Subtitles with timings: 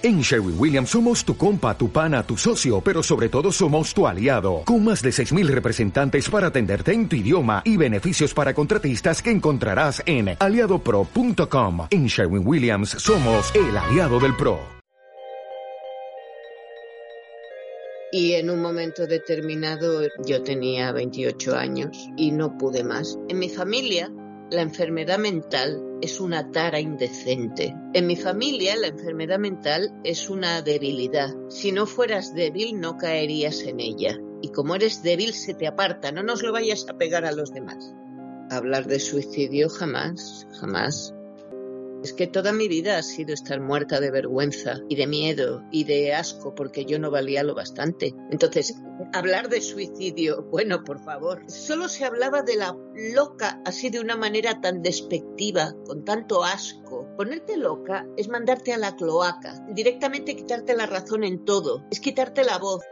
[0.00, 4.06] En Sherwin Williams somos tu compa, tu pana, tu socio, pero sobre todo somos tu
[4.06, 9.20] aliado, con más de 6.000 representantes para atenderte en tu idioma y beneficios para contratistas
[9.20, 11.88] que encontrarás en aliadopro.com.
[11.90, 14.60] En Sherwin Williams somos el aliado del PRO.
[18.12, 23.18] Y en un momento determinado yo tenía 28 años y no pude más.
[23.28, 24.12] En mi familia
[24.50, 27.74] la enfermedad mental es una tara indecente.
[27.92, 31.34] En mi familia la enfermedad mental es una debilidad.
[31.48, 34.18] Si no fueras débil no caerías en ella.
[34.40, 37.52] Y como eres débil se te aparta, no nos lo vayas a pegar a los
[37.52, 37.94] demás.
[38.50, 41.12] Hablar de suicidio jamás, jamás.
[42.02, 45.82] Es que toda mi vida ha sido estar muerta de vergüenza y de miedo y
[45.82, 48.14] de asco porque yo no valía lo bastante.
[48.30, 48.76] Entonces,
[49.12, 52.76] hablar de suicidio, bueno, por favor, solo se hablaba de la
[53.14, 57.08] loca así de una manera tan despectiva, con tanto asco.
[57.16, 62.44] Ponerte loca es mandarte a la cloaca, directamente quitarte la razón en todo, es quitarte
[62.44, 62.82] la voz.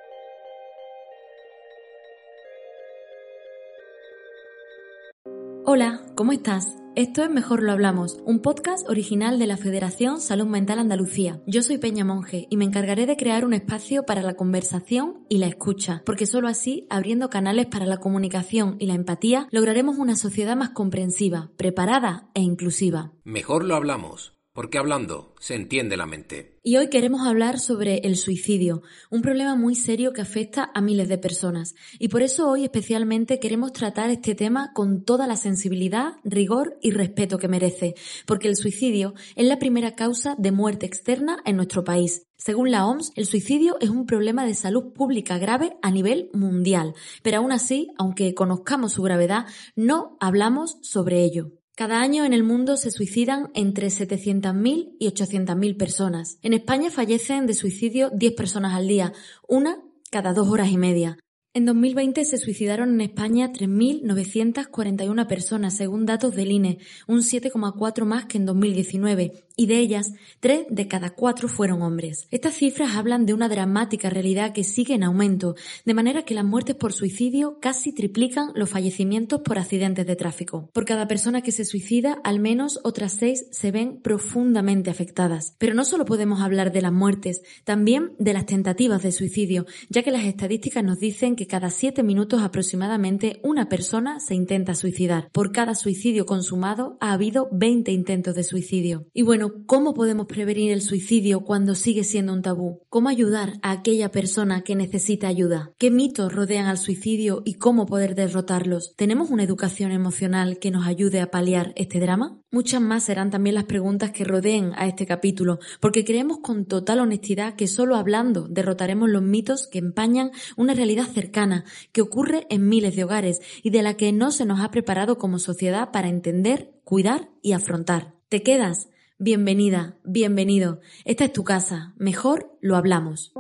[5.64, 6.85] Hola, ¿cómo estás?
[6.96, 11.42] Esto es Mejor lo hablamos, un podcast original de la Federación Salud Mental Andalucía.
[11.46, 15.36] Yo soy Peña Monje y me encargaré de crear un espacio para la conversación y
[15.36, 20.16] la escucha, porque solo así, abriendo canales para la comunicación y la empatía, lograremos una
[20.16, 23.12] sociedad más comprensiva, preparada e inclusiva.
[23.24, 26.58] Mejor lo hablamos, porque hablando se entiende la mente.
[26.62, 31.10] Y hoy queremos hablar sobre el suicidio, un problema muy serio que afecta a miles
[31.10, 31.74] de personas.
[31.98, 36.90] Y por eso hoy especialmente queremos tratar este tema con toda la sensibilidad, rigor y
[36.92, 37.94] respeto que merece,
[38.26, 42.22] porque el suicidio es la primera causa de muerte externa en nuestro país.
[42.38, 46.94] Según la OMS, el suicidio es un problema de salud pública grave a nivel mundial,
[47.22, 51.52] pero aún así, aunque conozcamos su gravedad, no hablamos sobre ello.
[51.76, 56.38] Cada año en el mundo se suicidan entre 700.000 y 800.000 personas.
[56.40, 59.12] En España fallecen de suicidio 10 personas al día,
[59.46, 61.18] una cada dos horas y media.
[61.52, 66.78] En 2020 se suicidaron en España 3.941 personas, según datos del INE,
[67.08, 72.28] un 7,4 más que en 2019, y de ellas, 3 de cada 4 fueron hombres.
[72.30, 76.44] Estas cifras hablan de una dramática realidad que sigue en aumento, de manera que las
[76.44, 80.68] muertes por suicidio casi triplican los fallecimientos por accidentes de tráfico.
[80.72, 85.54] Por cada persona que se suicida, al menos otras 6 se ven profundamente afectadas.
[85.58, 90.02] Pero no solo podemos hablar de las muertes, también de las tentativas de suicidio, ya
[90.02, 95.30] que las estadísticas nos dicen que cada siete minutos aproximadamente una persona se intenta suicidar.
[95.32, 99.06] Por cada suicidio consumado ha habido 20 intentos de suicidio.
[99.14, 102.82] Y bueno, ¿cómo podemos prevenir el suicidio cuando sigue siendo un tabú?
[102.88, 105.72] ¿Cómo ayudar a aquella persona que necesita ayuda?
[105.78, 108.94] ¿Qué mitos rodean al suicidio y cómo poder derrotarlos?
[108.96, 112.38] ¿Tenemos una educación emocional que nos ayude a paliar este drama?
[112.50, 117.00] Muchas más serán también las preguntas que rodeen a este capítulo, porque creemos con total
[117.00, 122.68] honestidad que solo hablando derrotaremos los mitos que empañan una realidad cercana, que ocurre en
[122.68, 126.08] miles de hogares y de la que no se nos ha preparado como sociedad para
[126.08, 128.14] entender, cuidar y afrontar.
[128.28, 128.88] ¿Te quedas?
[129.18, 130.80] Bienvenida, bienvenido.
[131.06, 131.94] Esta es tu casa.
[131.96, 133.32] Mejor lo hablamos.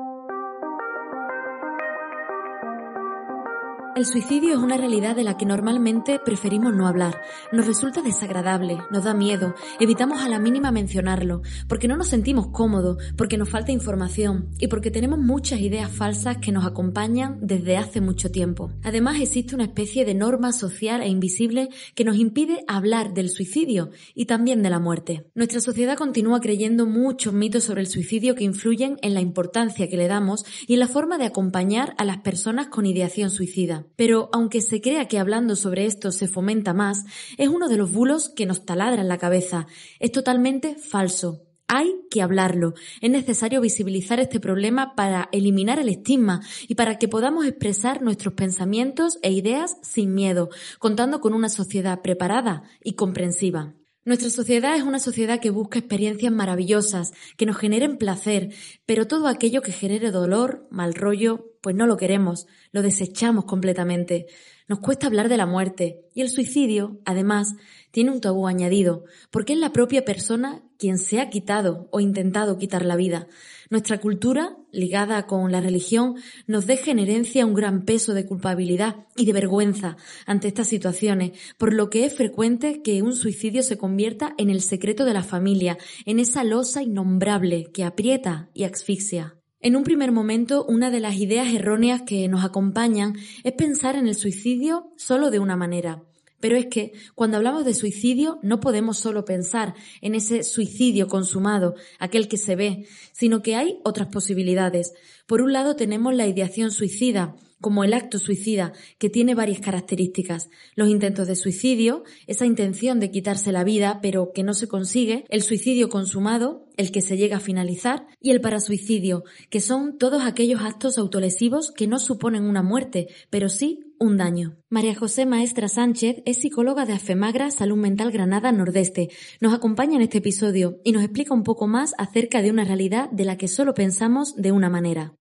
[3.96, 7.22] El suicidio es una realidad de la que normalmente preferimos no hablar.
[7.50, 12.48] Nos resulta desagradable, nos da miedo, evitamos a la mínima mencionarlo, porque no nos sentimos
[12.48, 17.78] cómodos, porque nos falta información y porque tenemos muchas ideas falsas que nos acompañan desde
[17.78, 18.70] hace mucho tiempo.
[18.82, 23.92] Además existe una especie de norma social e invisible que nos impide hablar del suicidio
[24.14, 25.24] y también de la muerte.
[25.34, 29.96] Nuestra sociedad continúa creyendo muchos mitos sobre el suicidio que influyen en la importancia que
[29.96, 33.85] le damos y en la forma de acompañar a las personas con ideación suicida.
[33.94, 37.04] Pero aunque se crea que hablando sobre esto se fomenta más,
[37.38, 39.66] es uno de los bulos que nos taladran la cabeza.
[40.00, 41.42] Es totalmente falso.
[41.68, 42.74] Hay que hablarlo.
[43.00, 48.34] Es necesario visibilizar este problema para eliminar el estigma y para que podamos expresar nuestros
[48.34, 50.48] pensamientos e ideas sin miedo,
[50.78, 53.74] contando con una sociedad preparada y comprensiva.
[54.06, 58.54] Nuestra sociedad es una sociedad que busca experiencias maravillosas, que nos generen placer,
[58.86, 64.28] pero todo aquello que genere dolor, mal rollo, pues no lo queremos, lo desechamos completamente.
[64.68, 67.56] Nos cuesta hablar de la muerte y el suicidio, además,
[67.90, 72.58] tiene un tabú añadido, porque es la propia persona quien se ha quitado o intentado
[72.58, 73.26] quitar la vida.
[73.68, 76.14] Nuestra cultura, ligada con la religión,
[76.46, 81.32] nos deja en herencia un gran peso de culpabilidad y de vergüenza ante estas situaciones,
[81.58, 85.22] por lo que es frecuente que un suicidio se convierta en el secreto de la
[85.22, 89.36] familia, en esa losa innombrable que aprieta y asfixia.
[89.60, 94.06] En un primer momento, una de las ideas erróneas que nos acompañan es pensar en
[94.06, 96.04] el suicidio solo de una manera,
[96.40, 101.74] Pero es que cuando hablamos de suicidio no podemos solo pensar en ese suicidio consumado,
[101.98, 104.92] aquel que se ve, sino que hay otras posibilidades.
[105.26, 110.50] Por un lado tenemos la ideación suicida, como el acto suicida, que tiene varias características.
[110.74, 115.24] Los intentos de suicidio, esa intención de quitarse la vida, pero que no se consigue,
[115.28, 120.22] el suicidio consumado, el que se llega a finalizar, y el parasuicidio, que son todos
[120.22, 124.56] aquellos actos autolesivos que no suponen una muerte, pero sí un daño.
[124.68, 129.08] María José Maestra Sánchez es psicóloga de Afemagra Salud Mental Granada Nordeste.
[129.40, 133.10] Nos acompaña en este episodio y nos explica un poco más acerca de una realidad
[133.10, 135.14] de la que solo pensamos de una manera.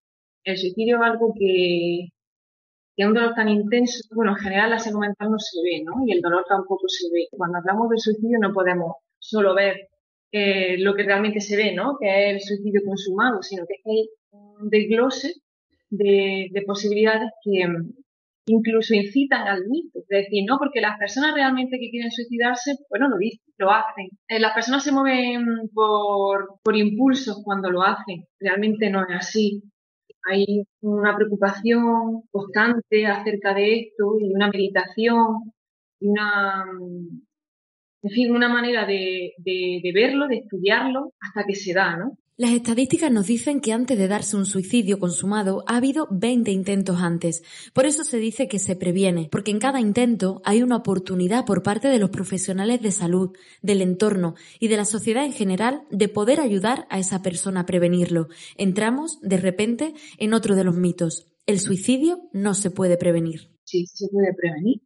[0.43, 2.09] El suicidio es algo que,
[2.95, 5.93] que un dolor tan intenso, bueno, en general la salud mental no se ve, ¿no?
[6.05, 7.27] Y el dolor tampoco se ve.
[7.31, 9.89] Cuando hablamos de suicidio no podemos solo ver
[10.31, 11.97] eh, lo que realmente se ve, ¿no?
[11.99, 15.33] Que es el suicidio consumado, sino que hay un desglose
[15.89, 17.67] de, de posibilidades que
[18.47, 19.99] incluso incitan al mito.
[19.99, 24.07] Es decir, no, porque las personas realmente que quieren suicidarse, bueno, lo dicen, lo hacen.
[24.27, 28.25] Eh, las personas se mueven por, por impulsos cuando lo hacen.
[28.39, 29.63] Realmente no es así
[30.25, 35.53] hay una preocupación constante acerca de esto y una meditación
[35.99, 36.65] y una,
[38.03, 42.17] en fin, una manera de, de, de verlo, de estudiarlo hasta que se da, ¿no?
[42.37, 46.99] Las estadísticas nos dicen que antes de darse un suicidio consumado ha habido 20 intentos
[46.99, 47.43] antes.
[47.71, 51.63] Por eso se dice que se previene, porque en cada intento hay una oportunidad por
[51.63, 56.09] parte de los profesionales de salud, del entorno y de la sociedad en general de
[56.09, 58.27] poder ayudar a esa persona a prevenirlo.
[58.57, 61.27] Entramos, de repente, en otro de los mitos.
[61.45, 63.49] El suicidio no se puede prevenir.
[63.63, 64.81] Sí, se puede prevenir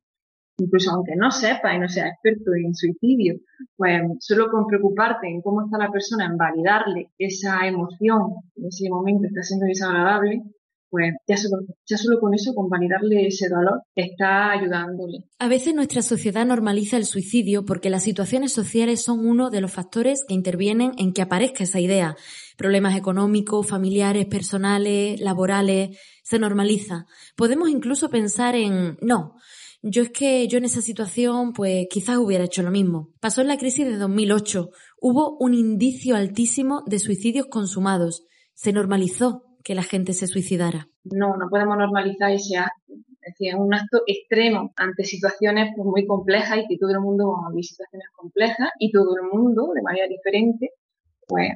[0.60, 3.36] incluso aunque no sepa y no sea experto en suicidio,
[3.76, 8.90] pues solo con preocuparte en cómo está la persona, en validarle esa emoción en ese
[8.90, 10.44] momento está siendo desagradable,
[10.90, 15.26] pues ya solo, ya solo con eso, con validarle ese dolor, está ayudándole.
[15.38, 19.72] A veces nuestra sociedad normaliza el suicidio porque las situaciones sociales son uno de los
[19.72, 22.16] factores que intervienen en que aparezca esa idea.
[22.58, 27.06] Problemas económicos, familiares, personales, laborales, se normaliza.
[27.36, 29.36] Podemos incluso pensar en, no,
[29.82, 33.10] yo es que yo en esa situación, pues quizás hubiera hecho lo mismo.
[33.20, 34.70] Pasó en la crisis de 2008.
[35.02, 38.26] Hubo un indicio altísimo de suicidios consumados.
[38.54, 40.88] Se normalizó que la gente se suicidara.
[41.04, 42.94] No, no podemos normalizar ese acto.
[43.22, 47.02] Es decir, es un acto extremo ante situaciones pues, muy complejas y que todo el
[47.02, 50.72] mundo vive situaciones complejas y todo el mundo, de manera diferente,
[51.28, 51.50] pues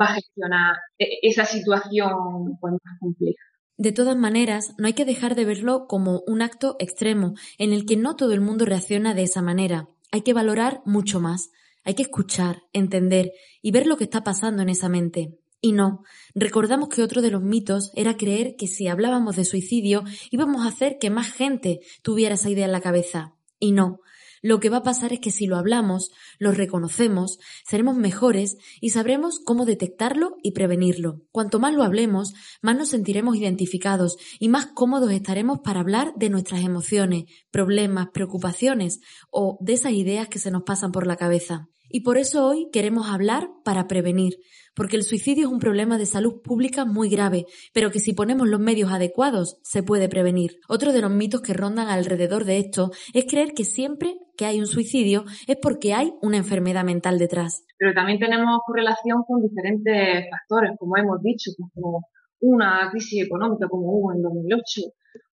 [0.00, 3.42] va a gestionar e-, esa situación pues, más compleja.
[3.76, 7.86] De todas maneras, no hay que dejar de verlo como un acto extremo, en el
[7.86, 9.88] que no todo el mundo reacciona de esa manera.
[10.12, 11.50] Hay que valorar mucho más.
[11.82, 13.32] Hay que escuchar, entender
[13.62, 15.36] y ver lo que está pasando en esa mente.
[15.60, 16.02] Y no,
[16.34, 20.68] recordamos que otro de los mitos era creer que si hablábamos de suicidio íbamos a
[20.68, 23.34] hacer que más gente tuviera esa idea en la cabeza.
[23.58, 24.00] Y no,
[24.44, 28.90] lo que va a pasar es que si lo hablamos, lo reconocemos, seremos mejores y
[28.90, 31.22] sabremos cómo detectarlo y prevenirlo.
[31.32, 36.28] Cuanto más lo hablemos, más nos sentiremos identificados y más cómodos estaremos para hablar de
[36.28, 39.00] nuestras emociones, problemas, preocupaciones
[39.30, 41.70] o de esas ideas que se nos pasan por la cabeza.
[41.94, 44.32] Y por eso hoy queremos hablar para prevenir,
[44.74, 48.48] porque el suicidio es un problema de salud pública muy grave, pero que si ponemos
[48.48, 50.56] los medios adecuados se puede prevenir.
[50.68, 54.58] Otro de los mitos que rondan alrededor de esto es creer que siempre que hay
[54.58, 57.64] un suicidio es porque hay una enfermedad mental detrás.
[57.78, 62.08] Pero también tenemos correlación con diferentes factores, como hemos dicho, como
[62.40, 64.80] una crisis económica como hubo en 2008,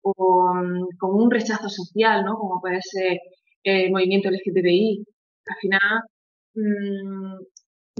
[0.02, 0.52] o
[0.98, 2.36] con un rechazo social, ¿no?
[2.36, 3.16] Como puede ser
[3.62, 5.06] el movimiento LGTBI.
[5.46, 5.80] Al final,
[6.60, 7.38] mmm,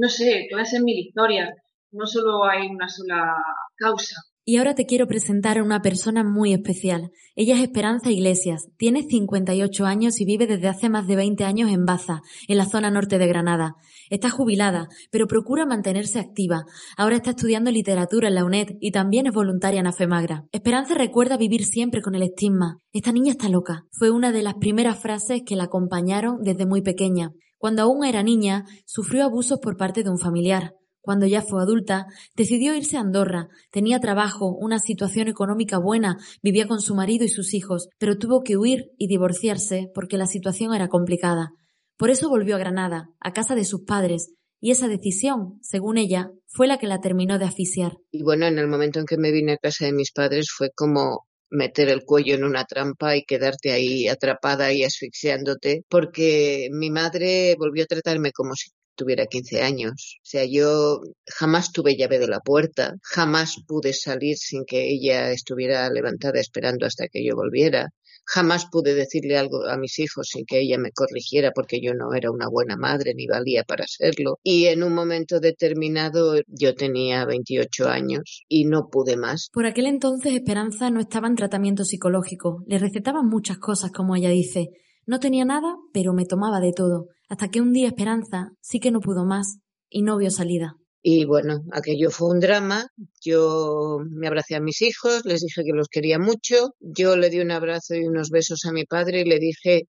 [0.00, 1.50] no sé, puede ser mil historias.
[1.93, 3.35] No solo hay una sola
[3.76, 4.17] causa.
[4.45, 7.11] Y ahora te quiero presentar a una persona muy especial.
[7.37, 11.71] Ella es Esperanza Iglesias, tiene 58 años y vive desde hace más de 20 años
[11.71, 13.75] en Baza, en la zona norte de Granada.
[14.09, 16.64] Está jubilada, pero procura mantenerse activa.
[16.97, 20.45] Ahora está estudiando literatura en la UNED y también es voluntaria en Afemagra.
[20.52, 22.79] Esperanza recuerda vivir siempre con el estigma.
[22.93, 23.85] Esta niña está loca.
[23.93, 27.31] Fue una de las primeras frases que la acompañaron desde muy pequeña.
[27.61, 30.73] Cuando aún era niña, sufrió abusos por parte de un familiar.
[31.02, 33.49] Cuando ya fue adulta, decidió irse a Andorra.
[33.71, 38.43] Tenía trabajo, una situación económica buena, vivía con su marido y sus hijos, pero tuvo
[38.43, 41.50] que huir y divorciarse porque la situación era complicada.
[41.99, 46.31] Por eso volvió a Granada, a casa de sus padres, y esa decisión, según ella,
[46.47, 47.99] fue la que la terminó de asfixiar.
[48.11, 50.71] Y bueno, en el momento en que me vine a casa de mis padres fue
[50.75, 56.90] como meter el cuello en una trampa y quedarte ahí atrapada y asfixiándote, porque mi
[56.90, 60.19] madre volvió a tratarme como si tuviera 15 años.
[60.19, 65.30] O sea, yo jamás tuve llave de la puerta, jamás pude salir sin que ella
[65.33, 67.88] estuviera levantada esperando hasta que yo volviera.
[68.25, 72.15] Jamás pude decirle algo a mis hijos sin que ella me corrigiera porque yo no
[72.15, 74.39] era una buena madre ni valía para serlo.
[74.43, 79.49] Y en un momento determinado yo tenía 28 años y no pude más.
[79.53, 82.62] Por aquel entonces Esperanza no estaba en tratamiento psicológico.
[82.67, 84.69] Le recetaban muchas cosas, como ella dice.
[85.07, 87.07] No tenía nada, pero me tomaba de todo.
[87.29, 89.59] Hasta que un día Esperanza sí que no pudo más
[89.89, 90.80] y no vio salida.
[91.02, 92.87] Y bueno, aquello fue un drama.
[93.23, 96.75] Yo me abracé a mis hijos, les dije que los quería mucho.
[96.80, 99.85] Yo le di un abrazo y unos besos a mi padre y le dije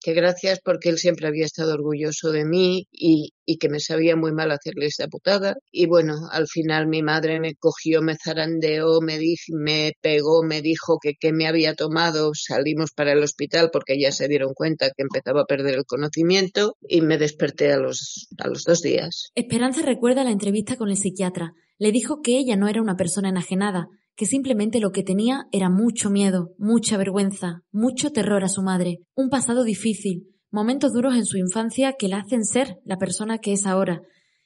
[0.00, 4.32] que gracias porque él siempre había estado orgulloso de mí y, que me sabía muy
[4.32, 5.54] mal hacerle esta putada.
[5.70, 10.98] Y bueno, al final mi madre me cogió, me zarandeó, me, me pegó, me dijo
[11.00, 12.32] que qué me había tomado.
[12.34, 16.76] Salimos para el hospital porque ya se dieron cuenta que empezaba a perder el conocimiento
[16.86, 19.30] y me desperté a los, a los dos días.
[19.34, 21.52] Esperanza recuerda la entrevista con el psiquiatra.
[21.78, 25.68] Le dijo que ella no era una persona enajenada, que simplemente lo que tenía era
[25.68, 31.26] mucho miedo, mucha vergüenza, mucho terror a su madre, un pasado difícil, momentos duros en
[31.26, 34.02] su infancia que la hacen ser la persona que es ahora.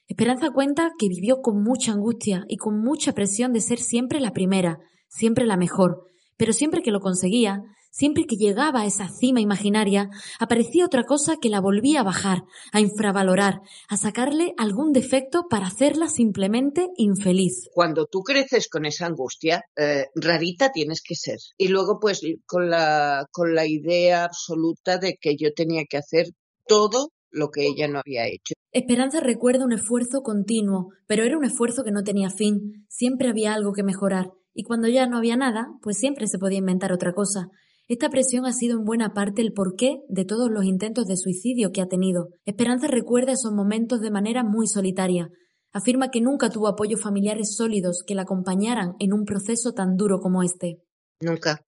[0.07, 4.31] Esperanza cuenta que vivió con mucha angustia y con mucha presión de ser siempre la
[4.31, 6.08] primera, siempre la mejor,
[6.39, 11.37] pero siempre que lo conseguía, Siempre que llegaba a esa cima imaginaria, aparecía otra cosa
[11.41, 17.67] que la volvía a bajar, a infravalorar, a sacarle algún defecto para hacerla simplemente infeliz.
[17.73, 21.39] Cuando tú creces con esa angustia, eh, rarita tienes que ser.
[21.57, 26.27] Y luego, pues, con la, con la idea absoluta de que yo tenía que hacer
[26.67, 28.53] todo lo que ella no había hecho.
[28.71, 32.85] Esperanza recuerda un esfuerzo continuo, pero era un esfuerzo que no tenía fin.
[32.87, 34.27] Siempre había algo que mejorar.
[34.59, 37.47] Y cuando ya no había nada, pues siempre se podía inventar otra cosa.
[37.87, 41.71] Esta presión ha sido en buena parte el porqué de todos los intentos de suicidio
[41.71, 42.27] que ha tenido.
[42.43, 45.29] Esperanza recuerda esos momentos de manera muy solitaria.
[45.71, 50.19] Afirma que nunca tuvo apoyos familiares sólidos que la acompañaran en un proceso tan duro
[50.19, 50.79] como este.
[51.21, 51.65] Nunca,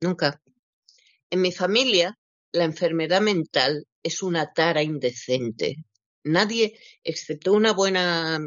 [0.00, 0.42] nunca.
[1.30, 2.18] En mi familia,
[2.50, 5.76] la enfermedad mental es una tara indecente.
[6.24, 8.44] Nadie, excepto una buena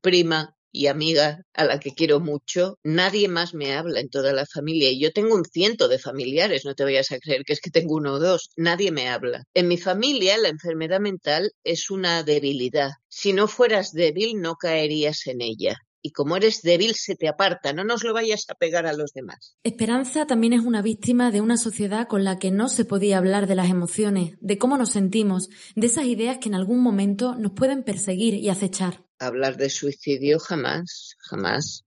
[0.00, 4.44] prima y amiga a la que quiero mucho, nadie más me habla en toda la
[4.44, 4.90] familia.
[4.90, 7.70] Y yo tengo un ciento de familiares, no te vayas a creer que es que
[7.70, 8.50] tengo uno o dos.
[8.56, 9.44] Nadie me habla.
[9.54, 12.90] En mi familia la enfermedad mental es una debilidad.
[13.08, 17.72] Si no fueras débil, no caerías en ella y como eres débil se te aparta,
[17.72, 19.56] no nos lo vayas a pegar a los demás.
[19.64, 23.46] Esperanza también es una víctima de una sociedad con la que no se podía hablar
[23.46, 27.52] de las emociones, de cómo nos sentimos, de esas ideas que en algún momento nos
[27.52, 31.84] pueden perseguir y acechar hablar de suicidio jamás, jamás.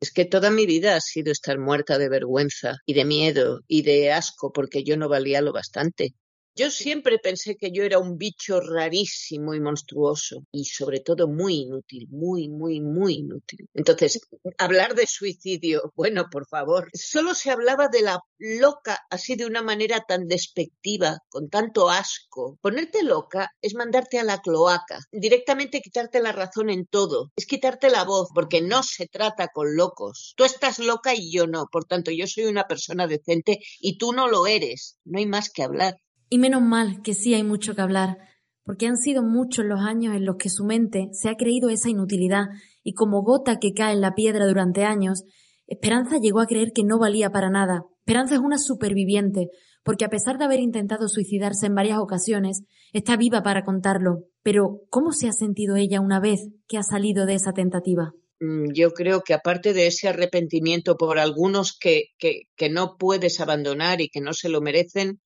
[0.00, 3.82] Es que toda mi vida ha sido estar muerta de vergüenza y de miedo y
[3.82, 6.14] de asco porque yo no valía lo bastante.
[6.54, 11.60] Yo siempre pensé que yo era un bicho rarísimo y monstruoso y sobre todo muy
[11.60, 13.70] inútil, muy, muy, muy inútil.
[13.72, 14.20] Entonces,
[14.58, 19.62] hablar de suicidio, bueno, por favor, solo se hablaba de la loca así de una
[19.62, 22.58] manera tan despectiva, con tanto asco.
[22.60, 27.88] Ponerte loca es mandarte a la cloaca, directamente quitarte la razón en todo, es quitarte
[27.88, 30.34] la voz, porque no se trata con locos.
[30.36, 34.12] Tú estás loca y yo no, por tanto, yo soy una persona decente y tú
[34.12, 34.98] no lo eres.
[35.04, 35.96] No hay más que hablar.
[36.32, 38.16] Y menos mal que sí hay mucho que hablar,
[38.64, 41.90] porque han sido muchos los años en los que su mente se ha creído esa
[41.90, 42.46] inutilidad
[42.82, 45.24] y como gota que cae en la piedra durante años,
[45.66, 47.82] Esperanza llegó a creer que no valía para nada.
[47.98, 49.48] Esperanza es una superviviente,
[49.84, 52.62] porque a pesar de haber intentado suicidarse en varias ocasiones,
[52.94, 54.24] está viva para contarlo.
[54.42, 58.14] Pero, ¿cómo se ha sentido ella una vez que ha salido de esa tentativa?
[58.40, 63.38] Mm, yo creo que aparte de ese arrepentimiento por algunos que, que, que no puedes
[63.38, 65.20] abandonar y que no se lo merecen,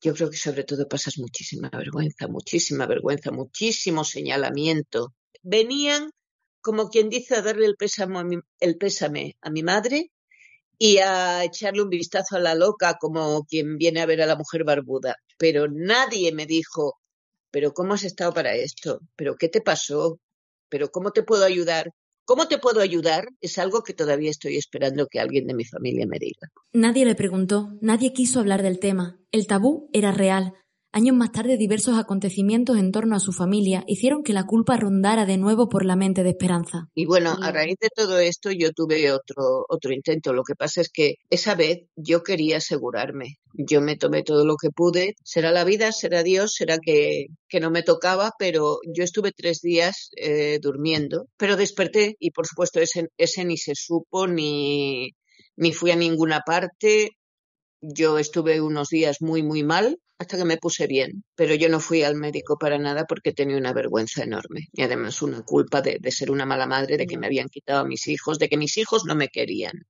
[0.00, 5.14] yo creo que sobre todo pasas muchísima vergüenza, muchísima vergüenza, muchísimo señalamiento.
[5.42, 6.10] Venían,
[6.60, 10.10] como quien dice, a darle el pésame, a mi, el pésame a mi madre
[10.78, 14.36] y a echarle un vistazo a la loca como quien viene a ver a la
[14.36, 15.16] mujer barbuda.
[15.38, 16.94] Pero nadie me dijo,
[17.50, 19.00] pero ¿cómo has estado para esto?
[19.16, 20.20] ¿Pero qué te pasó?
[20.68, 21.90] ¿Pero cómo te puedo ayudar?
[22.28, 23.26] ¿Cómo te puedo ayudar?
[23.40, 26.52] Es algo que todavía estoy esperando que alguien de mi familia me diga.
[26.74, 29.18] Nadie le preguntó, nadie quiso hablar del tema.
[29.32, 30.52] El tabú era real,
[30.90, 35.26] Años más tarde, diversos acontecimientos en torno a su familia hicieron que la culpa rondara
[35.26, 36.88] de nuevo por la mente de Esperanza.
[36.94, 40.32] Y bueno, a raíz de todo esto yo tuve otro, otro intento.
[40.32, 43.36] Lo que pasa es que esa vez yo quería asegurarme.
[43.52, 45.14] Yo me tomé todo lo que pude.
[45.22, 49.60] Será la vida, será Dios, será que, que no me tocaba, pero yo estuve tres
[49.60, 51.26] días eh, durmiendo.
[51.36, 55.10] Pero desperté y por supuesto ese, ese ni se supo ni,
[55.56, 57.10] ni fui a ninguna parte.
[57.82, 61.80] Yo estuve unos días muy, muy mal hasta que me puse bien, pero yo no
[61.80, 65.98] fui al médico para nada porque tenía una vergüenza enorme y además una culpa de,
[66.00, 68.56] de ser una mala madre, de que me habían quitado a mis hijos, de que
[68.58, 69.87] mis hijos no me querían.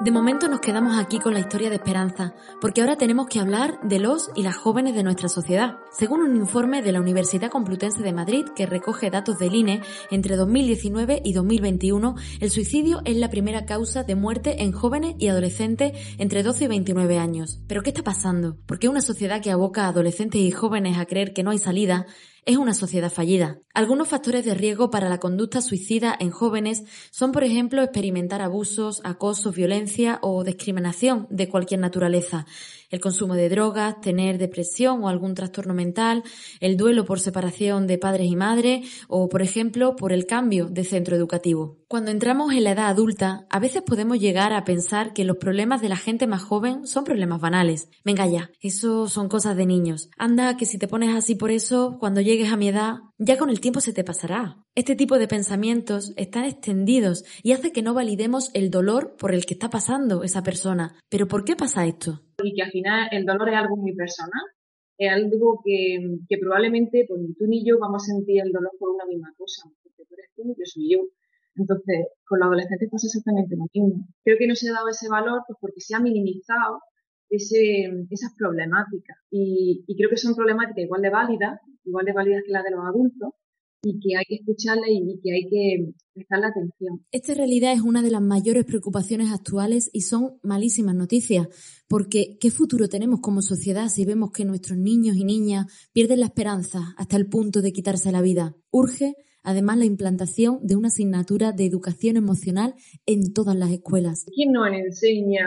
[0.00, 3.78] De momento nos quedamos aquí con la historia de Esperanza, porque ahora tenemos que hablar
[3.84, 5.78] de los y las jóvenes de nuestra sociedad.
[5.92, 10.34] Según un informe de la Universidad Complutense de Madrid que recoge datos del INE, entre
[10.36, 15.92] 2019 y 2021, el suicidio es la primera causa de muerte en jóvenes y adolescentes
[16.18, 17.60] entre 12 y 29 años.
[17.68, 18.56] ¿Pero qué está pasando?
[18.66, 21.58] ¿Por qué una sociedad que aboca a adolescentes y jóvenes a creer que no hay
[21.58, 22.06] salida
[22.46, 23.60] es una sociedad fallida.
[23.72, 29.00] Algunos factores de riesgo para la conducta suicida en jóvenes son, por ejemplo, experimentar abusos,
[29.04, 32.46] acoso, violencia o discriminación de cualquier naturaleza,
[32.90, 36.22] el consumo de drogas, tener depresión o algún trastorno mental,
[36.60, 40.84] el duelo por separación de padres y madres o, por ejemplo, por el cambio de
[40.84, 41.78] centro educativo.
[41.88, 45.80] Cuando entramos en la edad adulta, a veces podemos llegar a pensar que los problemas
[45.80, 47.88] de la gente más joven son problemas banales.
[48.04, 50.08] Venga ya, eso son cosas de niños.
[50.18, 53.48] Anda, que si te pones así por eso, cuando llegues a mi edad, ya con
[53.48, 54.58] el tiempo se te pasará.
[54.74, 59.46] Este tipo de pensamientos están extendidos y hace que no validemos el dolor por el
[59.46, 60.96] que está pasando esa persona.
[61.08, 62.23] Pero ¿por qué pasa esto?
[62.42, 64.42] Y que al final el dolor es algo muy personal,
[64.98, 68.90] es algo que, probablemente pues, ni tú ni yo vamos a sentir el dolor por
[68.90, 70.98] una misma cosa, porque tú eres tú yo soy yo.
[71.56, 74.06] Entonces, con los adolescentes pasa exactamente lo mismo.
[74.24, 76.80] Creo que no se ha dado ese valor pues porque se ha minimizado
[77.30, 79.16] ese, esas problemáticas.
[79.30, 82.72] Y, y creo que son problemáticas igual de válidas, igual de válidas que las de
[82.72, 83.34] los adultos,
[83.84, 87.04] y que hay que escucharla y que hay que prestarle atención.
[87.12, 91.48] Esta realidad es una de las mayores preocupaciones actuales y son malísimas noticias,
[91.88, 96.26] porque ¿qué futuro tenemos como sociedad si vemos que nuestros niños y niñas pierden la
[96.26, 98.56] esperanza hasta el punto de quitarse la vida?
[98.70, 99.14] Urge
[99.44, 102.74] además la implantación de una asignatura de educación emocional
[103.06, 104.24] en todas las escuelas.
[104.34, 105.44] ¿Quién nos enseña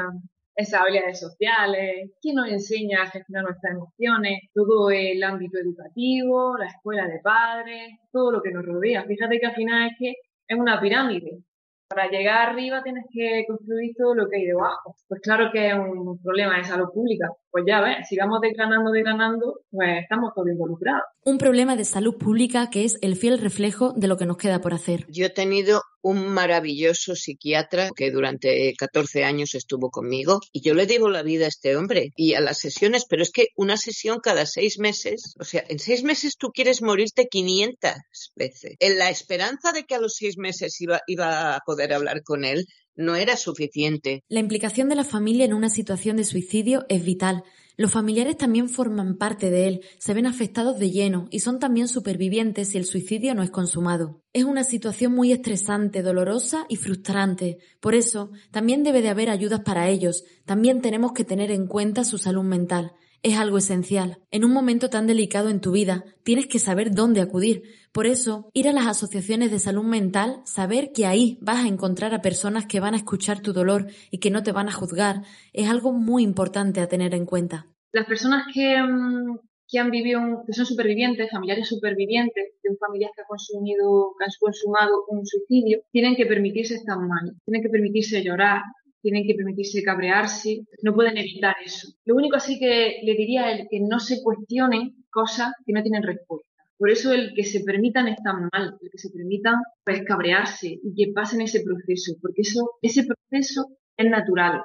[0.57, 6.65] esas habilidades sociales, quién nos enseña a gestionar nuestras emociones, todo el ámbito educativo, la
[6.65, 9.05] escuela de padres, todo lo que nos rodea.
[9.05, 10.13] Fíjate que al final es que
[10.47, 11.43] es una pirámide.
[11.87, 14.95] Para llegar arriba tienes que construir todo lo que hay debajo.
[15.07, 17.29] Pues claro que es un problema de salud pública.
[17.57, 21.01] Pues ya ves, si vamos desgranando, desgranando, pues estamos todos involucrados.
[21.25, 24.61] Un problema de salud pública que es el fiel reflejo de lo que nos queda
[24.61, 25.07] por hacer.
[25.09, 30.85] Yo he tenido un maravilloso psiquiatra que durante 14 años estuvo conmigo y yo le
[30.85, 34.19] digo la vida a este hombre y a las sesiones, pero es que una sesión
[34.19, 37.91] cada seis meses, o sea, en seis meses tú quieres morirte 500
[38.35, 38.75] veces.
[38.79, 42.45] En la esperanza de que a los seis meses iba, iba a poder hablar con
[42.45, 42.67] él,
[42.97, 44.23] no era suficiente.
[44.27, 47.43] La implicación de la familia en una situación de suicidio es vital.
[47.77, 51.87] Los familiares también forman parte de él, se ven afectados de lleno y son también
[51.87, 54.23] supervivientes si el suicidio no es consumado.
[54.33, 57.59] Es una situación muy estresante, dolorosa y frustrante.
[57.79, 60.23] Por eso, también debe de haber ayudas para ellos.
[60.45, 62.93] También tenemos que tener en cuenta su salud mental
[63.27, 64.19] es algo esencial.
[64.31, 67.63] En un momento tan delicado en tu vida, tienes que saber dónde acudir.
[67.91, 72.13] Por eso, ir a las asociaciones de salud mental, saber que ahí vas a encontrar
[72.13, 75.23] a personas que van a escuchar tu dolor y que no te van a juzgar,
[75.53, 77.67] es algo muy importante a tener en cuenta.
[77.91, 79.37] Las personas que, mm,
[79.67, 84.27] que han vivido, que son supervivientes, familiares supervivientes de un que ha consumido, que ha
[84.39, 88.61] consumado un suicidio, tienen que permitirse estar mal, tienen que permitirse llorar,
[89.01, 91.89] tienen que permitirse cabrearse, no pueden evitar eso.
[92.05, 96.03] Lo único así que le diría es que no se cuestionen cosas que no tienen
[96.03, 96.47] respuesta.
[96.77, 100.93] Por eso el que se permitan estar mal, el que se permitan pues cabrearse y
[100.95, 104.61] que pasen ese proceso, porque eso, ese proceso es natural,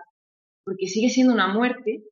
[0.64, 2.04] porque sigue siendo una muerte,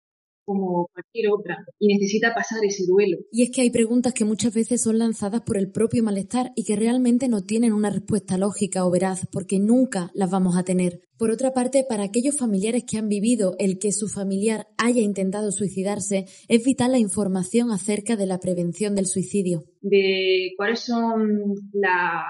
[0.50, 3.18] como cualquier otra y necesita pasar ese duelo.
[3.30, 6.64] Y es que hay preguntas que muchas veces son lanzadas por el propio malestar y
[6.64, 11.02] que realmente no tienen una respuesta lógica o veraz porque nunca las vamos a tener.
[11.16, 15.52] Por otra parte, para aquellos familiares que han vivido el que su familiar haya intentado
[15.52, 19.62] suicidarse, es vital la información acerca de la prevención del suicidio.
[19.82, 22.24] De cuáles son las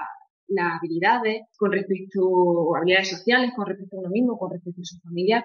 [0.77, 4.99] habilidades con respecto a habilidades sociales, con respecto a uno mismo, con respecto a su
[4.99, 5.43] familiar,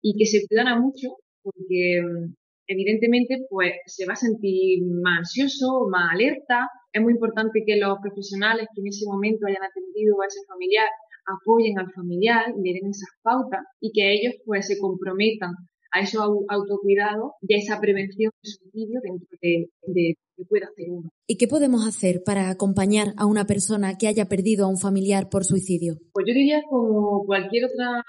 [0.00, 2.34] y que se cuidan mucho porque mm,
[2.66, 6.68] evidentemente pues se va a sentir más ansioso, más alerta.
[6.92, 10.88] Es muy importante que los profesionales que en ese momento hayan atendido a ese familiar
[11.26, 15.54] apoyen al familiar le den esas pautas y que ellos pues se comprometan
[15.96, 20.86] a esos autocuidados y a esa prevención de suicidio dentro de, de, que pueda hacer
[20.90, 21.10] uno.
[21.26, 25.28] ¿Y qué podemos hacer para acompañar a una persona que haya perdido a un familiar
[25.30, 25.96] por suicidio?
[26.12, 28.04] Pues yo diría como cualquier otra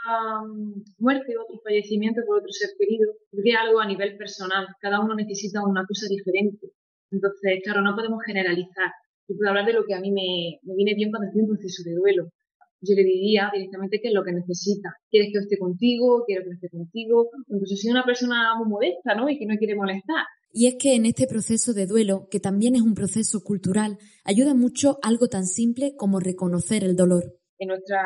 [0.45, 4.67] mm, muerte, otro fallecimiento por otro ser querido, diría algo a nivel personal.
[4.81, 6.67] Cada uno necesita una cosa diferente.
[7.11, 8.91] Entonces, claro, no podemos generalizar.
[9.29, 11.49] Yo puedo hablar de lo que a mí me, me viene bien cuando estoy en
[11.49, 12.31] un proceso de duelo
[12.81, 14.89] yo le diría directamente qué es lo que necesita.
[15.09, 16.23] ¿Quieres que yo esté contigo?
[16.25, 17.29] ¿Quiero que esté contigo?
[17.47, 19.29] Incluso si es una persona muy modesta, ¿no?
[19.29, 20.25] Y que no quiere molestar.
[20.53, 24.53] Y es que en este proceso de duelo, que también es un proceso cultural, ayuda
[24.53, 27.23] mucho algo tan simple como reconocer el dolor.
[27.59, 28.05] En nuestra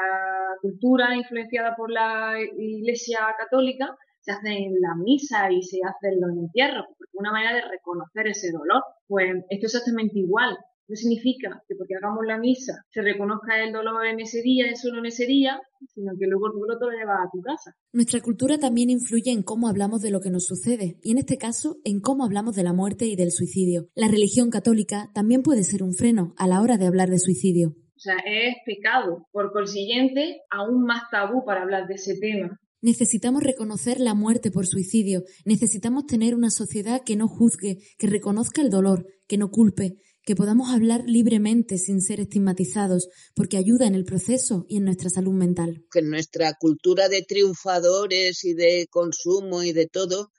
[0.62, 6.86] cultura, influenciada por la Iglesia Católica, se hacen las misas y se hacen los entierros,
[6.98, 8.84] porque una manera de reconocer ese dolor.
[9.08, 10.58] Pues esto es exactamente igual.
[10.92, 14.82] No significa que porque hagamos la misa se reconozca el dolor en ese día, es
[14.82, 17.74] solo en ese día, sino que luego tú lo llevas a tu casa.
[17.94, 21.38] Nuestra cultura también influye en cómo hablamos de lo que nos sucede, y en este
[21.38, 23.88] caso, en cómo hablamos de la muerte y del suicidio.
[23.96, 27.70] La religión católica también puede ser un freno a la hora de hablar de suicidio.
[27.70, 29.30] O sea, es pecado.
[29.32, 32.60] Por consiguiente, aún más tabú para hablar de ese tema.
[32.82, 38.64] Necesitamos reconocer la muerte por suicidio, necesitamos tener una sociedad que no juzgue, que reconozca
[38.64, 43.96] el dolor, que no culpe, que podamos hablar libremente sin ser estigmatizados, porque ayuda en
[43.96, 45.86] el proceso y en nuestra salud mental.
[45.92, 50.32] Que nuestra cultura de triunfadores y de consumo y de todo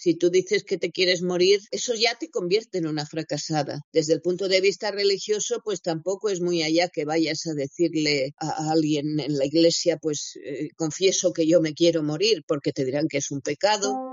[0.00, 3.82] si tú dices que te quieres morir, eso ya te convierte en una fracasada.
[3.92, 8.32] Desde el punto de vista religioso, pues tampoco es muy allá que vayas a decirle
[8.38, 12.86] a alguien en la iglesia, pues eh, confieso que yo me quiero morir, porque te
[12.86, 14.09] dirán que es un pecado.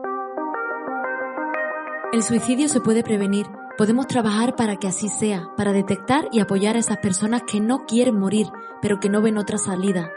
[2.17, 3.45] El suicidio se puede prevenir.
[3.77, 7.85] Podemos trabajar para que así sea, para detectar y apoyar a esas personas que no
[7.85, 8.47] quieren morir,
[8.81, 10.09] pero que no ven otra salida.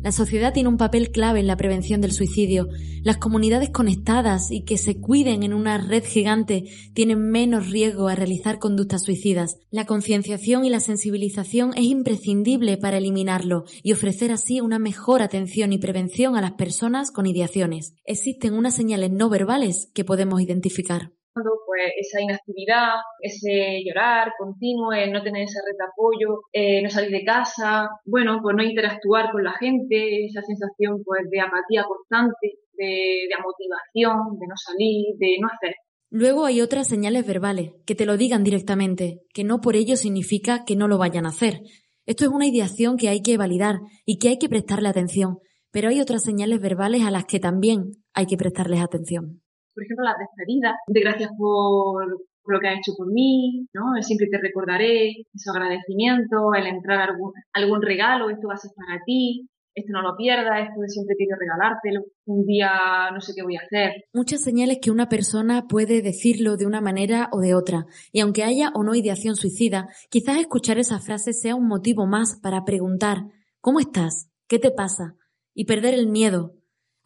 [0.00, 2.68] La sociedad tiene un papel clave en la prevención del suicidio.
[3.02, 6.62] Las comunidades conectadas y que se cuiden en una red gigante
[6.94, 9.58] tienen menos riesgo a realizar conductas suicidas.
[9.72, 15.72] La concienciación y la sensibilización es imprescindible para eliminarlo y ofrecer así una mejor atención
[15.72, 17.94] y prevención a las personas con ideaciones.
[18.04, 21.17] Existen unas señales no verbales que podemos identificar
[21.66, 27.10] pues esa inactividad, ese llorar continuo, no tener esa red de apoyo, eh, no salir
[27.10, 32.58] de casa, bueno, pues no interactuar con la gente, esa sensación pues de apatía constante,
[32.72, 35.74] de, de amotivación, de no salir, de no hacer.
[36.10, 40.64] Luego hay otras señales verbales, que te lo digan directamente, que no por ello significa
[40.64, 41.60] que no lo vayan a hacer.
[42.06, 45.38] Esto es una ideación que hay que validar y que hay que prestarle atención,
[45.70, 49.42] pero hay otras señales verbales a las que también hay que prestarles atención
[49.78, 52.04] por ejemplo, las despedidas, de gracias por,
[52.46, 54.02] lo que has hecho por mí, ¿no?
[54.02, 59.00] Siempre te recordaré, ese agradecimiento, el entrar algún, algún regalo, esto va a ser para
[59.04, 62.70] ti, esto no lo pierdas, esto siempre quiero regalártelo, un día
[63.12, 64.02] no sé qué voy a hacer.
[64.12, 68.42] Muchas señales que una persona puede decirlo de una manera o de otra, y aunque
[68.42, 73.18] haya o no ideación suicida, quizás escuchar esas frases sea un motivo más para preguntar
[73.60, 74.30] ¿Cómo estás?
[74.48, 75.14] ¿Qué te pasa?
[75.58, 76.54] y perder el miedo,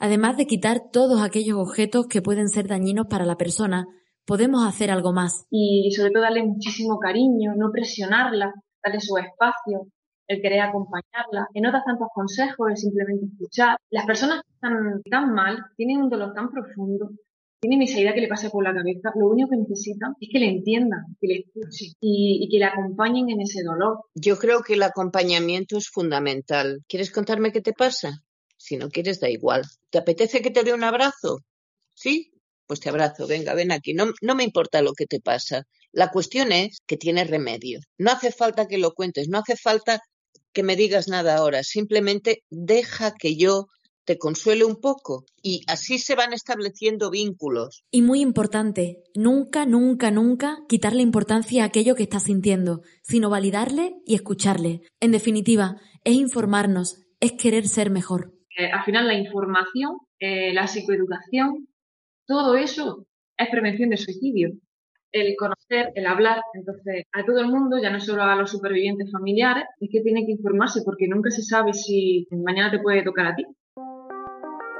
[0.02, 3.86] Además de quitar todos aquellos objetos que pueden ser dañinos para la persona,
[4.26, 5.46] podemos hacer algo más.
[5.48, 9.86] Y sobre todo darle muchísimo cariño, no presionarla, darle su espacio,
[10.26, 13.76] el querer acompañarla, que no da tantos consejos, es simplemente escuchar.
[13.90, 17.10] Las personas que están tan mal, tienen un dolor tan profundo,
[17.60, 20.40] tienen esa idea que le pasa por la cabeza, lo único que necesitan es que
[20.40, 24.00] le entiendan, que le escuchen y, y, que le acompañen en ese dolor.
[24.16, 26.80] Yo creo que el acompañamiento es fundamental.
[26.88, 28.24] ¿Quieres contarme qué te pasa?
[28.62, 29.62] Si no quieres, da igual.
[29.90, 31.40] ¿Te apetece que te dé un abrazo?
[31.94, 32.30] ¿Sí?
[32.68, 33.92] Pues te abrazo, venga, ven aquí.
[33.92, 35.64] No, no me importa lo que te pasa.
[35.90, 37.80] La cuestión es que tiene remedio.
[37.98, 40.00] No hace falta que lo cuentes, no hace falta
[40.52, 41.64] que me digas nada ahora.
[41.64, 43.66] Simplemente deja que yo
[44.04, 47.82] te consuele un poco y así se van estableciendo vínculos.
[47.90, 53.96] Y muy importante, nunca, nunca, nunca quitarle importancia a aquello que estás sintiendo, sino validarle
[54.06, 54.82] y escucharle.
[55.00, 58.32] En definitiva, es informarnos, es querer ser mejor.
[58.56, 61.68] Al final la información, eh, la psicoeducación,
[62.26, 64.52] todo eso es prevención de suicidio.
[65.10, 69.10] El conocer, el hablar, entonces a todo el mundo, ya no solo a los supervivientes
[69.10, 73.26] familiares, es que tiene que informarse porque nunca se sabe si mañana te puede tocar
[73.26, 73.44] a ti.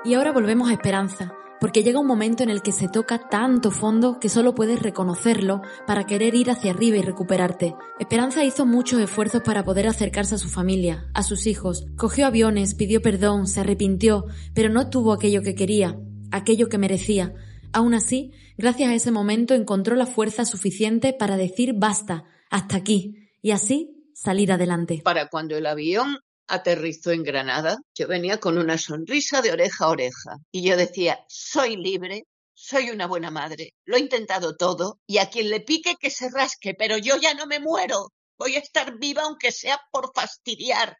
[0.05, 3.70] Y ahora volvemos a Esperanza, porque llega un momento en el que se toca tanto
[3.70, 7.77] fondo que solo puedes reconocerlo para querer ir hacia arriba y recuperarte.
[8.01, 12.75] Esperanza hizo muchos esfuerzos para poder acercarse a su familia, a sus hijos, cogió aviones,
[12.75, 15.96] pidió perdón, se arrepintió, pero no tuvo aquello que quería,
[16.33, 17.33] aquello que merecía.
[17.72, 23.31] Aún así, gracias a ese momento encontró la fuerza suficiente para decir basta, hasta aquí,
[23.40, 25.01] y así salir adelante.
[25.05, 29.89] Para cuando el avión aterrizó en Granada, yo venía con una sonrisa de oreja a
[29.89, 35.19] oreja y yo decía, soy libre, soy una buena madre, lo he intentado todo y
[35.19, 38.61] a quien le pique que se rasque, pero yo ya no me muero, voy a
[38.61, 40.97] estar viva aunque sea por fastidiar.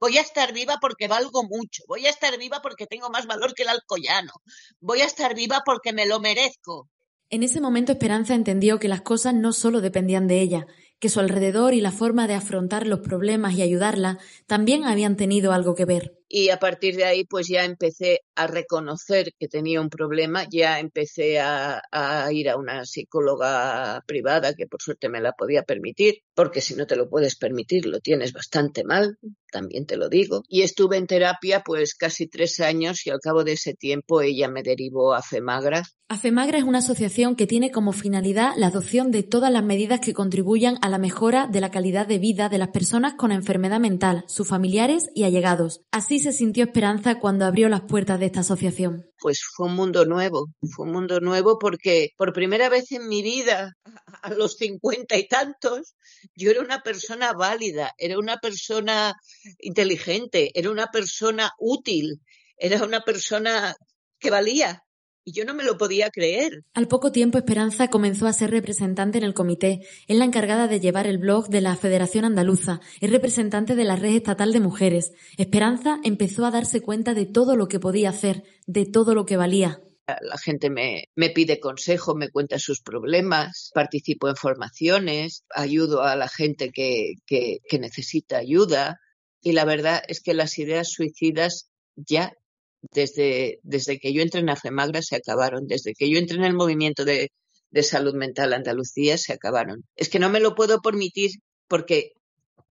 [0.00, 1.84] Voy a estar viva porque valgo mucho.
[1.86, 4.32] Voy a estar viva porque tengo más valor que el alcoyano.
[4.80, 6.88] Voy a estar viva porque me lo merezco.
[7.30, 10.66] En ese momento Esperanza entendió que las cosas no solo dependían de ella,
[11.02, 15.50] que su alrededor y la forma de afrontar los problemas y ayudarla también habían tenido
[15.52, 16.21] algo que ver.
[16.34, 20.80] Y a partir de ahí pues ya empecé a reconocer que tenía un problema, ya
[20.80, 21.82] empecé a,
[22.32, 26.86] ir a una psicóloga privada que por suerte me la podía permitir, porque si no
[26.86, 29.18] te lo puedes permitir lo tienes bastante mal,
[29.50, 30.42] también te lo digo.
[30.48, 34.48] Y estuve en terapia pues casi tres años y al cabo de ese tiempo ella
[34.48, 35.82] me derivó a FEMAGRA.
[36.08, 40.14] AFEMAGRA es una asociación que tiene como finalidad la adopción de todas las medidas que
[40.14, 44.24] contribuyan a la mejora de la calidad de vida de las personas con enfermedad mental,
[44.28, 45.82] sus familiares y allegados.
[45.90, 49.10] Así se sintió Esperanza cuando abrió las puertas de esta asociación?
[49.18, 53.22] Pues fue un mundo nuevo, fue un mundo nuevo porque por primera vez en mi
[53.22, 53.76] vida,
[54.22, 55.94] a los cincuenta y tantos,
[56.34, 59.14] yo era una persona válida, era una persona
[59.58, 62.20] inteligente, era una persona útil,
[62.56, 63.74] era una persona
[64.18, 64.82] que valía
[65.24, 66.64] y yo no me lo podía creer.
[66.74, 69.80] Al poco tiempo, Esperanza comenzó a ser representante en el comité.
[70.08, 72.80] Es la encargada de llevar el blog de la Federación Andaluza.
[73.00, 75.12] Es representante de la Red Estatal de Mujeres.
[75.36, 79.36] Esperanza empezó a darse cuenta de todo lo que podía hacer, de todo lo que
[79.36, 79.80] valía.
[80.06, 86.16] La gente me, me pide consejo, me cuenta sus problemas, participo en formaciones, ayudo a
[86.16, 88.98] la gente que, que, que necesita ayuda.
[89.40, 92.32] Y la verdad es que las ideas suicidas ya
[92.90, 96.54] desde, desde que yo entré en AFEMAGRA se acabaron, desde que yo entré en el
[96.54, 97.30] movimiento de,
[97.70, 99.84] de salud mental Andalucía se acabaron.
[99.96, 101.32] Es que no me lo puedo permitir
[101.68, 102.12] porque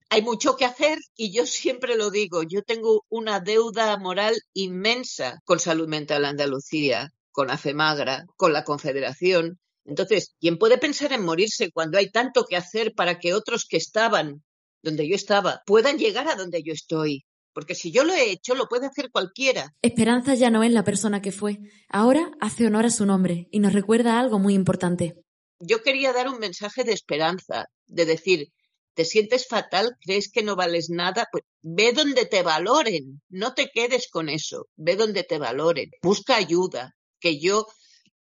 [0.10, 5.40] hay mucho que hacer y yo siempre lo digo, yo tengo una deuda moral inmensa
[5.46, 9.58] con Salud Mental Andalucía, con AFEMAGRA, con la Confederación.
[9.86, 13.78] Entonces, ¿quién puede pensar en morirse cuando hay tanto que hacer para que otros que
[13.78, 14.44] estaban
[14.84, 17.24] donde yo estaba puedan llegar a donde yo estoy?
[17.54, 19.74] Porque si yo lo he hecho, lo puede hacer cualquiera.
[19.82, 21.60] Esperanza ya no es la persona que fue.
[21.90, 25.16] Ahora hace honor a su nombre y nos recuerda algo muy importante.
[25.60, 28.48] Yo quería dar un mensaje de esperanza, de decir,
[28.94, 33.70] te sientes fatal, crees que no vales nada, pues ve donde te valoren, no te
[33.74, 37.68] quedes con eso, ve donde te valoren, busca ayuda, que yo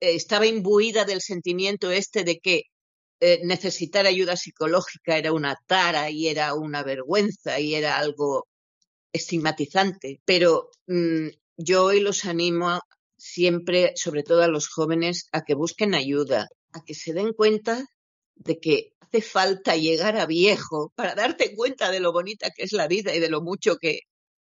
[0.00, 2.62] eh, estaba imbuida del sentimiento este de que
[3.20, 8.46] eh, necesitar ayuda psicológica era una tara y era una vergüenza y era algo
[9.16, 12.81] estigmatizante, pero mm, yo hoy los animo
[13.16, 17.85] siempre, sobre todo a los jóvenes, a que busquen ayuda, a que se den cuenta
[18.35, 22.72] de que hace falta llegar a viejo para darte cuenta de lo bonita que es
[22.72, 24.00] la vida y de lo mucho que,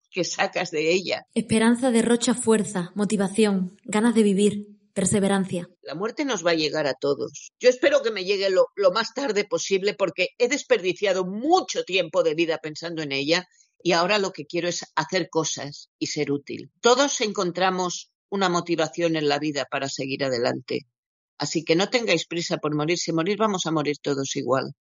[0.10, 1.24] que sacas de ella.
[1.34, 5.70] Esperanza derrocha fuerza, motivación, ganas de vivir, perseverancia.
[5.82, 7.52] La muerte nos va a llegar a todos.
[7.60, 12.24] Yo espero que me llegue lo, lo más tarde posible porque he desperdiciado mucho tiempo
[12.24, 13.46] de vida pensando en ella
[13.84, 16.72] y ahora lo que quiero es hacer cosas y ser útil.
[16.80, 20.88] Todos encontramos una motivación en la vida para seguir adelante.
[21.38, 22.98] Así que no tengáis prisa por morir.
[22.98, 24.74] Si morir, vamos a morir todos igual.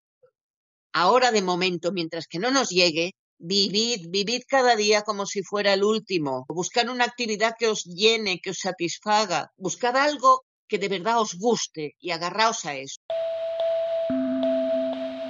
[0.94, 5.74] Ahora, de momento, mientras que no nos llegue, vivid, vivid cada día como si fuera
[5.74, 6.46] el último.
[6.48, 9.52] Buscad una actividad que os llene, que os satisfaga.
[9.58, 13.02] Buscad algo que de verdad os guste y agarraos a eso.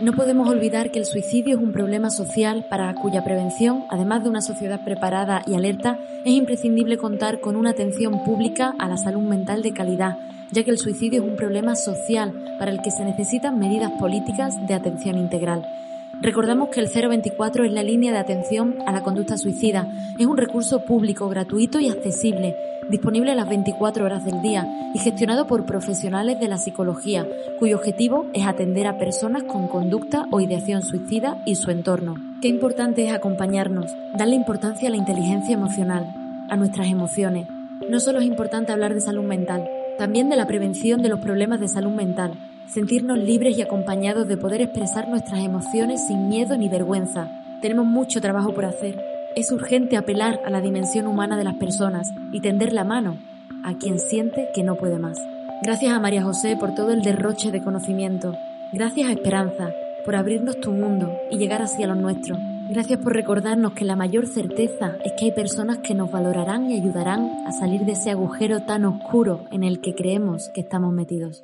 [0.01, 4.29] No podemos olvidar que el suicidio es un problema social para cuya prevención, además de
[4.29, 9.21] una sociedad preparada y alerta, es imprescindible contar con una atención pública a la salud
[9.21, 10.17] mental de calidad,
[10.51, 14.55] ya que el suicidio es un problema social para el que se necesitan medidas políticas
[14.65, 15.67] de atención integral.
[16.21, 19.87] Recordamos que el 024 es la línea de atención a la conducta suicida.
[20.19, 22.55] Es un recurso público, gratuito y accesible,
[22.91, 28.27] disponible las 24 horas del día y gestionado por profesionales de la psicología, cuyo objetivo
[28.35, 32.13] es atender a personas con conducta o ideación suicida y su entorno.
[32.39, 36.05] Qué importante es acompañarnos, darle importancia a la inteligencia emocional,
[36.51, 37.47] a nuestras emociones.
[37.89, 41.59] No solo es importante hablar de salud mental, también de la prevención de los problemas
[41.59, 42.33] de salud mental
[42.73, 47.29] sentirnos libres y acompañados de poder expresar nuestras emociones sin miedo ni vergüenza.
[47.61, 49.01] Tenemos mucho trabajo por hacer.
[49.35, 53.17] Es urgente apelar a la dimensión humana de las personas y tender la mano
[53.63, 55.19] a quien siente que no puede más.
[55.61, 58.33] Gracias a María José por todo el derroche de conocimiento.
[58.73, 59.69] Gracias a Esperanza
[60.05, 62.39] por abrirnos tu mundo y llegar así a los nuestros.
[62.69, 66.79] Gracias por recordarnos que la mayor certeza es que hay personas que nos valorarán y
[66.79, 71.43] ayudarán a salir de ese agujero tan oscuro en el que creemos que estamos metidos.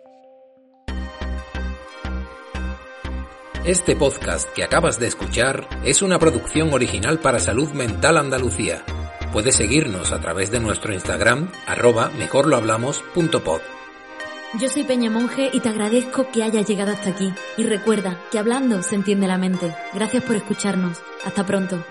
[3.67, 8.85] Este podcast que acabas de escuchar es una producción original para Salud Mental Andalucía.
[9.33, 13.59] Puedes seguirnos a través de nuestro Instagram, arroba mejorlohablamos.pod.
[14.57, 17.33] Yo soy Peña Monje y te agradezco que hayas llegado hasta aquí.
[17.57, 19.75] Y recuerda que hablando se entiende la mente.
[19.93, 21.03] Gracias por escucharnos.
[21.25, 21.83] Hasta pronto.